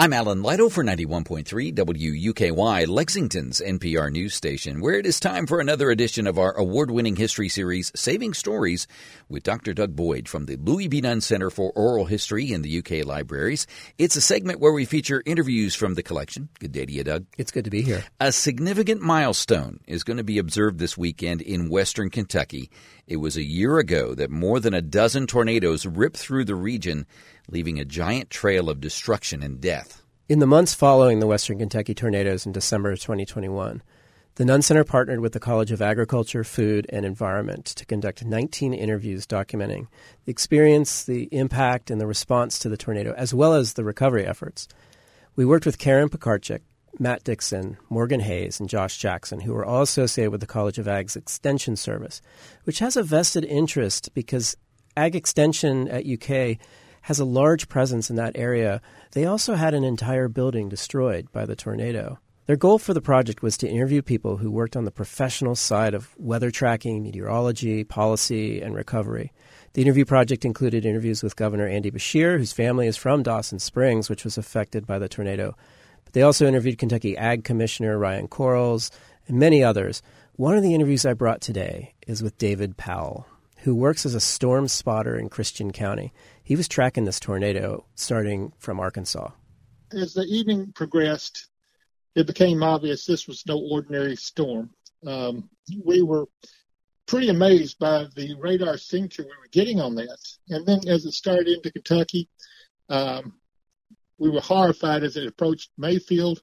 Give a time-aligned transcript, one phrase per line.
[0.00, 5.60] I'm Alan Lytle for 91.3 WUKY, Lexington's NPR news station, where it is time for
[5.60, 8.86] another edition of our award winning history series, Saving Stories,
[9.28, 9.74] with Dr.
[9.74, 11.02] Doug Boyd from the Louis B.
[11.02, 13.66] Nunn Center for Oral History in the UK Libraries.
[13.98, 16.48] It's a segment where we feature interviews from the collection.
[16.60, 17.26] Good day to you, Doug.
[17.36, 18.02] It's good to be here.
[18.20, 22.70] A significant milestone is going to be observed this weekend in western Kentucky.
[23.06, 27.06] It was a year ago that more than a dozen tornadoes ripped through the region
[27.50, 30.02] leaving a giant trail of destruction and death.
[30.28, 33.82] In the months following the Western Kentucky tornadoes in December of 2021,
[34.36, 38.72] the Nunn Center partnered with the College of Agriculture, Food, and Environment to conduct 19
[38.72, 39.88] interviews documenting
[40.24, 44.24] the experience, the impact, and the response to the tornado, as well as the recovery
[44.24, 44.68] efforts.
[45.36, 46.60] We worked with Karen Pekarchik,
[46.98, 50.88] Matt Dixon, Morgan Hayes, and Josh Jackson, who are all associated with the College of
[50.88, 52.22] Ag's Extension Service,
[52.64, 54.56] which has a vested interest because
[54.96, 56.58] Ag Extension at UK
[57.02, 58.80] has a large presence in that area.
[59.12, 62.18] They also had an entire building destroyed by the tornado.
[62.46, 65.94] Their goal for the project was to interview people who worked on the professional side
[65.94, 69.32] of weather tracking, meteorology, policy, and recovery.
[69.74, 74.10] The interview project included interviews with Governor Andy Beshear, whose family is from Dawson Springs,
[74.10, 75.56] which was affected by the tornado.
[76.04, 78.90] But they also interviewed Kentucky Ag Commissioner Ryan Quarles
[79.28, 80.02] and many others.
[80.34, 83.26] One of the interviews I brought today is with David Powell,
[83.62, 86.12] who works as a storm spotter in Christian County.
[86.42, 89.30] He was tracking this tornado starting from Arkansas.
[89.92, 91.48] As the evening progressed,
[92.14, 94.70] it became obvious this was no ordinary storm.
[95.06, 95.48] Um,
[95.84, 96.26] we were
[97.06, 100.18] pretty amazed by the radar signature we were getting on that.
[100.48, 102.28] And then as it started into Kentucky,
[102.88, 103.34] um,
[104.18, 106.42] we were horrified as it approached Mayfield.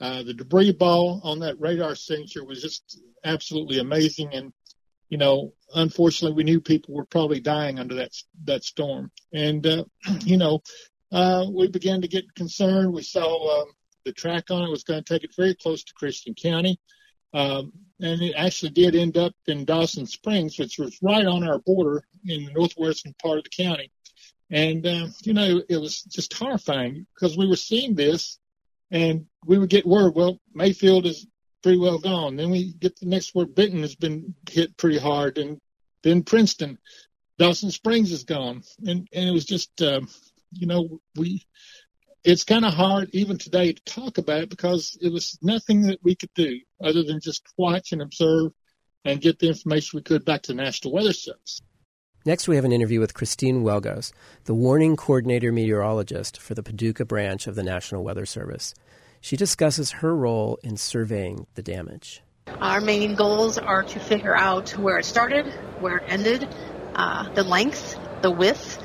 [0.00, 4.32] Uh, the debris ball on that radar signature was just absolutely amazing.
[4.34, 4.52] And
[5.08, 8.12] you know, unfortunately, we knew people were probably dying under that
[8.44, 9.84] that storm, and uh,
[10.20, 10.62] you know,
[11.12, 12.92] uh, we began to get concerned.
[12.92, 13.68] We saw um,
[14.04, 16.78] the track on it was going to take it very close to Christian County,
[17.32, 21.58] um, and it actually did end up in Dawson Springs, which was right on our
[21.58, 23.90] border in the northwestern part of the county.
[24.50, 28.38] And uh, you know, it was just horrifying because we were seeing this,
[28.90, 31.26] and we would get word, well, Mayfield is
[31.64, 32.36] pretty well gone.
[32.36, 33.54] Then we get the next word.
[33.54, 35.58] Benton has been hit pretty hard, and
[36.02, 36.78] then Princeton,
[37.38, 40.02] Dawson Springs is gone, and and it was just uh,
[40.52, 41.42] you know we.
[42.22, 45.98] It's kind of hard even today to talk about it because it was nothing that
[46.02, 48.52] we could do other than just watch and observe
[49.04, 51.60] and get the information we could back to the National Weather Service.
[52.24, 54.12] Next, we have an interview with Christine Wielgos,
[54.44, 58.74] the warning coordinator meteorologist for the Paducah branch of the National Weather Service.
[59.24, 62.22] She discusses her role in surveying the damage.
[62.60, 65.46] Our main goals are to figure out where it started,
[65.80, 66.46] where it ended,
[66.94, 68.78] uh, the length, the width,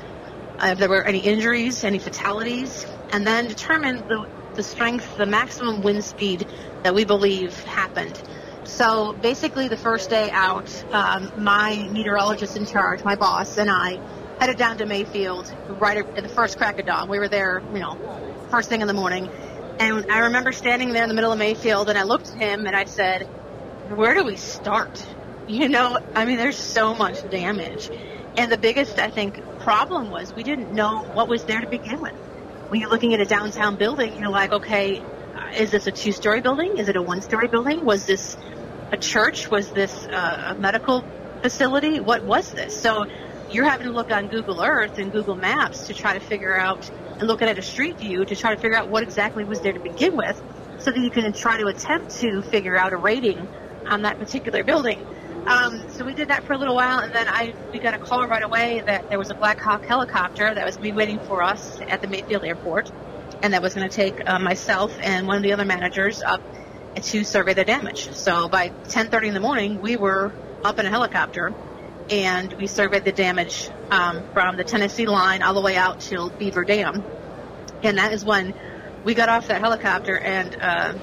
[0.58, 5.26] uh, if there were any injuries, any fatalities, and then determine the, the strength, the
[5.26, 6.46] maximum wind speed
[6.84, 8.18] that we believe happened.
[8.64, 14.00] So basically, the first day out, um, my meteorologist in charge, my boss, and I
[14.38, 17.10] headed down to Mayfield right at the first crack of dawn.
[17.10, 17.98] We were there, you know,
[18.50, 19.28] first thing in the morning
[19.80, 22.66] and I remember standing there in the middle of Mayfield and I looked at him
[22.66, 23.22] and I said,
[23.88, 25.04] where do we start?
[25.48, 27.90] You know, I mean, there's so much damage.
[28.36, 32.00] And the biggest, I think, problem was we didn't know what was there to begin
[32.00, 32.12] with.
[32.68, 35.02] When you're looking at a downtown building, you're like, okay,
[35.56, 36.76] is this a two story building?
[36.76, 37.84] Is it a one story building?
[37.84, 38.36] Was this
[38.92, 39.50] a church?
[39.50, 41.04] Was this uh, a medical
[41.42, 42.00] facility?
[42.00, 42.80] What was this?
[42.80, 43.06] So
[43.52, 46.82] you're having to look on Google Earth and Google Maps to try to figure out
[47.18, 49.72] and look at a street view to try to figure out what exactly was there
[49.72, 50.40] to begin with
[50.78, 53.48] so that you can try to attempt to figure out a rating
[53.90, 54.98] on that particular building.
[55.46, 57.98] Um, so we did that for a little while, and then I we got a
[57.98, 61.42] call right away that there was a Black Hawk helicopter that was be waiting for
[61.42, 62.90] us at the Mayfield Airport,
[63.42, 66.40] and that was going to take uh, myself and one of the other managers up
[67.02, 68.10] to survey the damage.
[68.12, 71.52] So by 10:30 in the morning, we were up in a helicopter
[72.10, 76.30] and we surveyed the damage um, from the Tennessee line all the way out to
[76.38, 77.04] Beaver Dam.
[77.82, 78.54] And that is when
[79.04, 80.94] we got off that helicopter, and uh,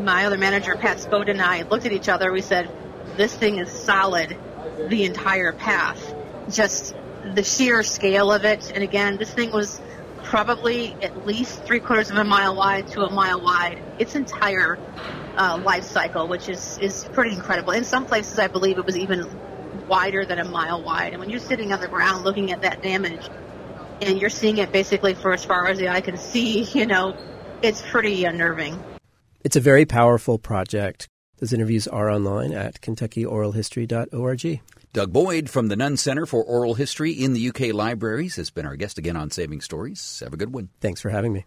[0.00, 2.32] my other manager, Pat Spoden, and I looked at each other.
[2.32, 2.68] We said,
[3.16, 4.36] This thing is solid
[4.88, 6.14] the entire path.
[6.50, 6.94] Just
[7.34, 8.72] the sheer scale of it.
[8.74, 9.80] And again, this thing was
[10.22, 13.80] probably at least three quarters of a mile wide to a mile wide.
[13.98, 14.78] Its entire
[15.36, 17.72] uh, life cycle, which is, is pretty incredible.
[17.72, 19.40] In some places, I believe it was even
[19.90, 21.12] wider than a mile wide.
[21.12, 23.28] And when you're sitting on the ground looking at that damage
[24.00, 27.14] and you're seeing it basically for as far as the eye can see, you know,
[27.60, 28.82] it's pretty unnerving.
[29.44, 31.08] It's a very powerful project.
[31.38, 34.60] Those interviews are online at KentuckyOralHistory.org.
[34.92, 38.66] Doug Boyd from the Nunn Center for Oral History in the UK Libraries has been
[38.66, 40.20] our guest again on Saving Stories.
[40.22, 40.68] Have a good one.
[40.80, 41.46] Thanks for having me.